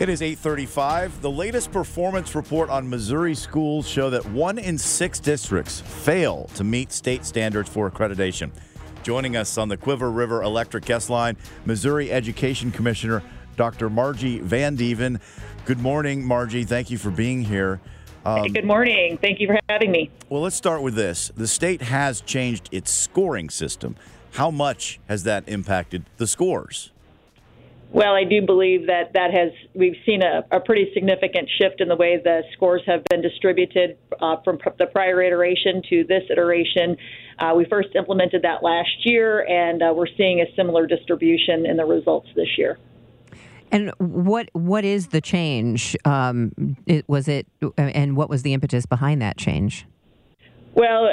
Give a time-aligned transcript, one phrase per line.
[0.00, 1.20] It is 8:35.
[1.20, 6.64] The latest performance report on Missouri schools show that 1 in 6 districts fail to
[6.64, 8.50] meet state standards for accreditation.
[9.02, 13.22] Joining us on the Cuivre River Electric Guest Line, Missouri Education Commissioner
[13.56, 13.90] Dr.
[13.90, 15.20] Margie Vandeven.
[15.66, 16.64] Good morning, Margie.
[16.64, 17.78] Thank you for being here.
[18.24, 19.18] Um, Good morning.
[19.20, 20.10] Thank you for having me.
[20.30, 21.30] well, let's start with this.
[21.36, 23.96] The state has changed its scoring system.
[24.32, 26.90] How much has that impacted the scores?
[27.92, 31.88] Well, I do believe that that has we've seen a, a pretty significant shift in
[31.88, 36.22] the way the scores have been distributed uh, from pr- the prior iteration to this
[36.30, 36.96] iteration.
[37.40, 41.76] Uh, we first implemented that last year, and uh, we're seeing a similar distribution in
[41.76, 42.78] the results this year.
[43.72, 45.96] And what what is the change?
[46.04, 49.84] Um, it, was it, and what was the impetus behind that change?
[50.74, 51.08] Well,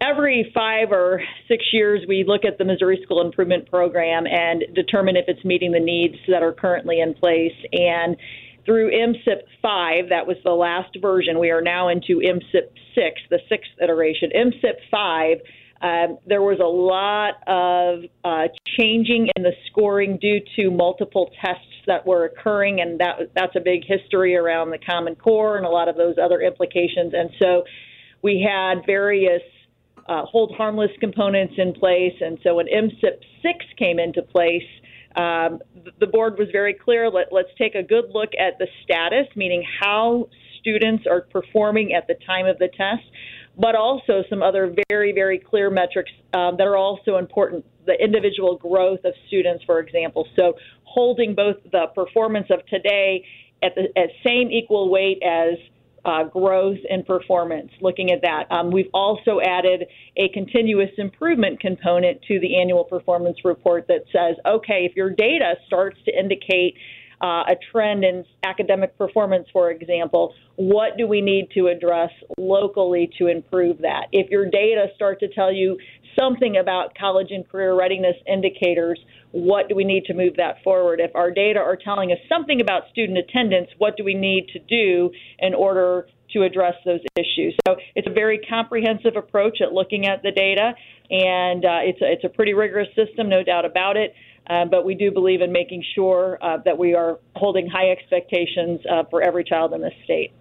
[0.00, 5.16] every five or six years, we look at the Missouri School Improvement Program and determine
[5.16, 7.54] if it's meeting the needs that are currently in place.
[7.72, 8.16] And
[8.64, 13.38] through MSIP 5, that was the last version, we are now into MSIP 6, the
[13.48, 14.30] sixth iteration.
[14.34, 15.38] MSIP 5
[15.80, 18.48] um, there was a lot of uh,
[18.78, 23.60] changing in the scoring due to multiple tests that were occurring, and that that's a
[23.60, 27.14] big history around the Common Core and a lot of those other implications.
[27.14, 27.62] And so
[28.22, 29.42] we had various
[30.08, 34.62] uh, hold harmless components in place, and so when MSIP six came into place.
[35.16, 35.60] Um,
[35.98, 37.10] the board was very clear.
[37.10, 40.28] Let, let's take a good look at the status, meaning how
[40.60, 43.02] students are performing at the time of the test
[43.58, 47.64] but also some other very, very clear metrics um, that are also important.
[47.86, 50.28] The individual growth of students, for example.
[50.38, 50.54] So
[50.84, 53.24] holding both the performance of today
[53.62, 55.58] at the at same equal weight as
[56.08, 57.70] uh, growth and performance.
[57.82, 59.84] Looking at that, um, we've also added
[60.16, 65.56] a continuous improvement component to the annual performance report that says, okay, if your data
[65.66, 66.74] starts to indicate
[67.20, 73.10] uh, a trend in academic performance, for example, what do we need to address locally
[73.18, 74.06] to improve that?
[74.10, 75.76] If your data start to tell you
[76.18, 78.98] something about college and career readiness indicators,
[79.32, 81.00] what do we need to move that forward?
[81.00, 84.58] If our data are telling us something about student attendance, what do we need to
[84.58, 87.54] do in order to address those issues?
[87.66, 90.72] So it's a very comprehensive approach at looking at the data,
[91.10, 94.14] and uh, it's a, it's a pretty rigorous system, no doubt about it.
[94.48, 98.80] Uh, but we do believe in making sure uh, that we are holding high expectations
[98.90, 100.32] uh, for every child in this state.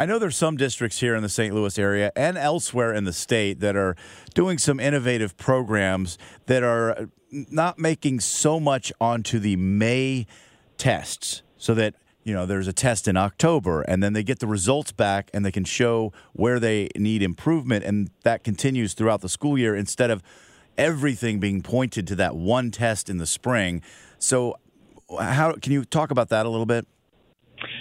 [0.00, 1.54] I know there's some districts here in the St.
[1.54, 3.96] Louis area and elsewhere in the state that are
[4.32, 6.16] doing some innovative programs
[6.46, 10.26] that are not making so much onto the May
[10.78, 14.46] tests so that you know there's a test in October and then they get the
[14.46, 19.28] results back and they can show where they need improvement and that continues throughout the
[19.28, 20.22] school year instead of
[20.78, 23.82] everything being pointed to that one test in the spring.
[24.18, 24.56] So
[25.20, 26.86] how can you talk about that a little bit?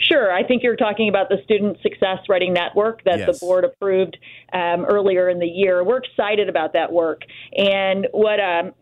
[0.00, 0.32] Sure.
[0.32, 3.38] I think you're talking about the Student Success Writing Network that Yes.
[3.38, 4.16] the board approved
[4.52, 5.84] um, earlier in the year.
[5.84, 7.22] We're excited about that work.
[7.56, 8.72] And what um,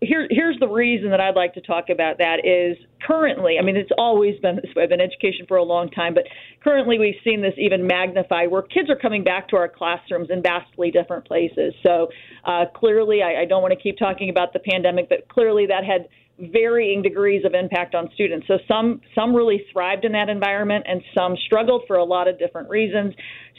[0.00, 3.76] here, here's the reason that I'd like to talk about that is currently, I mean,
[3.76, 4.84] it's always been this way.
[4.84, 6.24] I've been in education for a long time, but
[6.62, 10.42] currently we've seen this even magnify where kids are coming back to our classrooms in
[10.42, 11.74] vastly different places.
[11.82, 12.08] So
[12.44, 15.84] uh, clearly, I, I don't want to keep talking about the pandemic, but clearly that
[15.84, 16.08] had
[16.40, 18.46] varying degrees of impact on students.
[18.46, 22.38] So some some really thrived in that environment and some struggled for a lot of
[22.38, 23.14] different reasons.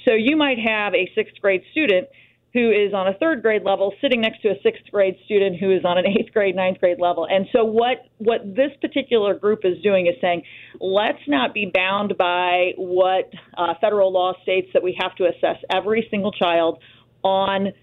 [0.06, 2.08] So you might have a 6th grade student
[2.54, 5.72] who is on a 3rd grade level sitting next to a 6th grade student who
[5.72, 7.28] is on an 8th grade, ninth grade level.
[7.30, 10.44] And so what what this particular group is doing is saying,
[10.80, 15.58] let's not be bound by what uh, federal law states that we have to assess
[15.70, 16.80] every single child
[17.24, 17.74] on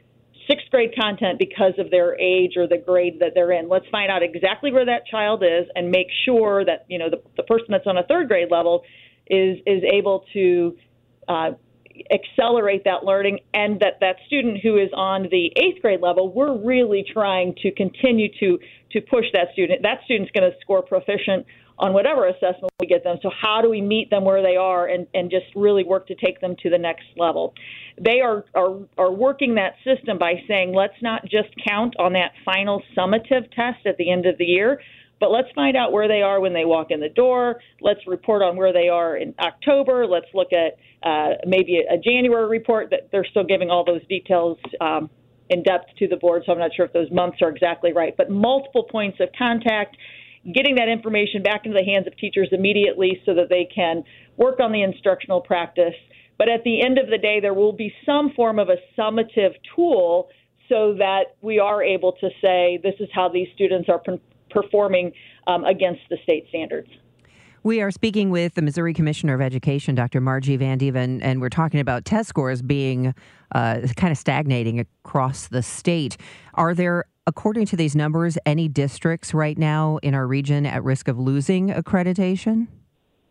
[0.49, 3.69] sixth grade content because of their age or the grade that they're in.
[3.69, 7.23] Let's find out exactly where that child is and make sure that you know the,
[7.37, 8.83] the person that's on a third grade level
[9.27, 10.77] is is able to
[11.29, 11.51] uh,
[12.11, 16.57] accelerate that learning, and that that student who is on the eighth grade level, we're
[16.57, 18.59] really trying to continue to
[18.93, 19.83] to push that student.
[19.83, 21.47] That student's going to score proficient
[21.79, 23.19] on whatever assessment we get them.
[23.23, 26.15] So how do we meet them where they are and, and just really work to
[26.15, 27.55] take them to the next level?
[28.01, 32.33] They are, are are working that system by saying let's not just count on that
[32.45, 34.81] final summative test at the end of the year,
[35.21, 37.61] but let's find out where they are when they walk in the door.
[37.81, 40.07] Let's report on where they are in October.
[40.07, 40.79] Let's look at
[41.09, 45.11] uh, maybe a, January report that they're still giving all those details um,
[45.51, 46.43] in depth to the board.
[46.47, 49.97] So I'm not sure if those months are exactly right, but multiple points of contact
[50.55, 54.03] getting that information back into the hands of teachers immediately so that they can
[54.37, 55.95] work on the instructional practice.
[56.39, 59.55] But at the end of the day, there will be some form of a summative
[59.75, 60.29] tool
[60.69, 64.03] so that we are able to say this is how these students are
[64.51, 65.13] performing
[65.47, 66.89] um, against the state standards.
[67.65, 70.21] We are speaking with the Missouri Commissioner of Education, Dr.
[70.21, 73.15] Margie Vandeven, and we're talking about test scores being
[73.53, 76.17] uh, kind of stagnating across the state.
[76.55, 81.09] Are there, according to these numbers, any districts right now in our region at risk
[81.09, 82.67] of losing accreditation?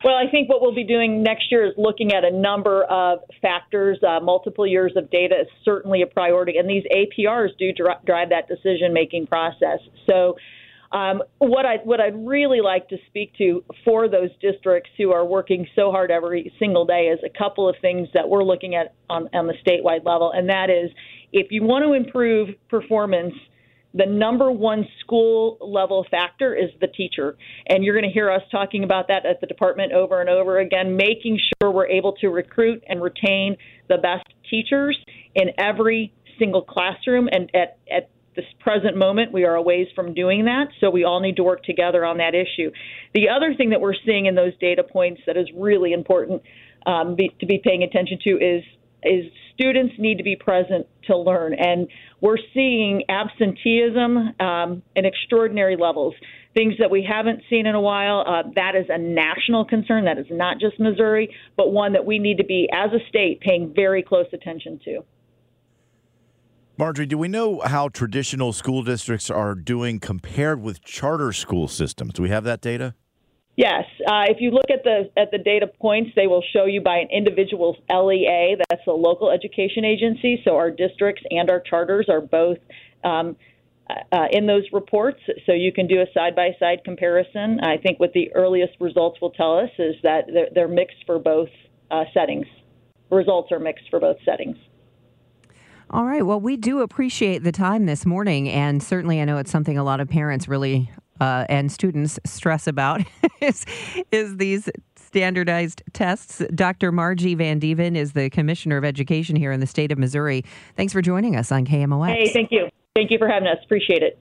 [0.04, 3.22] Well, I think what we'll be doing next year is looking at a number of
[3.42, 3.98] factors.
[4.08, 7.72] Uh, multiple years of data is certainly a priority, and these APRs do
[8.06, 9.80] drive that decision making process.
[10.08, 10.36] So,
[10.92, 15.26] um, what I what I'd really like to speak to for those districts who are
[15.26, 18.94] working so hard every single day is a couple of things that we're looking at
[19.10, 20.92] on, on the statewide level, and that is
[21.34, 23.34] if you want to improve performance
[23.98, 27.36] the number one school level factor is the teacher.
[27.68, 30.60] And you're going to hear us talking about that at the department over and over
[30.60, 33.58] again, making sure we're able to recruit and retain
[33.90, 34.98] the best teachers
[35.34, 37.28] in every single classroom.
[37.32, 41.04] And at, at this present moment, we are a ways from doing that, so we
[41.04, 42.72] all need to work together on that issue.
[43.16, 46.44] The other thing that we're seeing in those data points that is really important
[46.86, 48.64] um, be, to be paying attention to is
[49.08, 51.88] is students need to be present to learn, and
[52.22, 56.14] we're seeing absenteeism um, in extraordinary levels.
[56.54, 58.24] Things that we haven't seen in a while.
[58.28, 60.06] Uh, that is a national concern.
[60.06, 63.42] That is not just Missouri, but one that we need to be, as a state,
[63.42, 65.04] paying very close attention to.
[66.80, 72.14] Marjorie, do we know how traditional school districts are doing compared with charter school systems?
[72.14, 72.94] Do we have that data?
[73.58, 76.80] Yes, uh, if you look at the at the data points, they will show you
[76.80, 78.56] by an individual's LEA.
[78.70, 80.40] That's a local education agency.
[80.46, 82.60] So our districts and our charters are both
[83.04, 83.36] um,
[83.90, 85.20] uh, in those reports.
[85.48, 87.60] So you can do a side by side comparison.
[87.62, 91.18] I think what the earliest results will tell us is that they're, they're mixed for
[91.18, 91.50] both
[91.90, 92.46] uh, settings.
[93.10, 94.58] Results are mixed for both settings.
[95.90, 96.24] All right.
[96.24, 99.84] Well, we do appreciate the time this morning, and certainly I know it's something a
[99.84, 103.02] lot of parents really uh, and students stress about
[103.42, 103.66] is,
[104.12, 106.44] is these standardized tests.
[106.54, 106.92] Dr.
[106.92, 110.44] Margie Vandeven is the Commissioner of Education here in the state of Missouri.
[110.76, 112.14] Thanks for joining us on KMOX.
[112.14, 112.68] Hey, thank you.
[112.96, 113.58] Thank you for having us.
[113.64, 114.20] Appreciate it.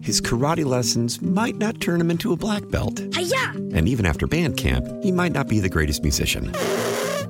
[0.00, 3.00] His karate lessons might not turn him into a black belt.
[3.14, 3.52] Hi-ya!
[3.74, 6.52] And even after band camp, he might not be the greatest musician.